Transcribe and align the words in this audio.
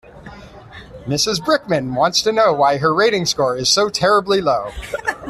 Mrs 1.05 1.39
Brickman 1.41 1.93
wants 1.95 2.23
to 2.23 2.31
know 2.31 2.53
why 2.53 2.77
her 2.79 2.91
rating 2.91 3.27
score 3.27 3.55
is 3.55 3.69
so 3.69 3.87
terribly 3.87 4.41
low. 4.41 4.71